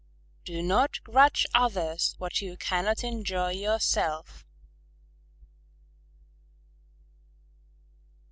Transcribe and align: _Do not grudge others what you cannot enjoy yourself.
_Do 0.45 0.63
not 0.63 0.99
grudge 1.03 1.45
others 1.53 2.15
what 2.17 2.41
you 2.41 2.57
cannot 2.57 3.03
enjoy 3.03 3.51
yourself. 3.51 4.47